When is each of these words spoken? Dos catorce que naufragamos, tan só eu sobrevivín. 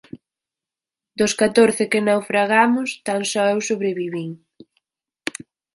Dos 1.19 1.33
catorce 1.41 1.83
que 1.91 1.99
naufragamos, 2.07 2.89
tan 3.07 3.21
só 3.31 3.43
eu 3.53 3.59
sobrevivín. 3.69 4.29